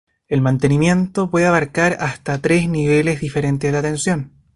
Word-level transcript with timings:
El 0.27 0.41
mantenimiento 0.41 1.29
puede 1.29 1.45
abarcar 1.45 1.95
hasta 1.99 2.39
tres 2.39 2.67
niveles 2.67 3.21
diferentes 3.21 3.71
de 3.71 3.77
atención. 3.77 4.31